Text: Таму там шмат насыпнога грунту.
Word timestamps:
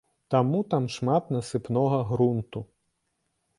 Таму 0.35 0.61
там 0.73 0.87
шмат 0.95 1.29
насыпнога 1.37 2.01
грунту. 2.15 2.67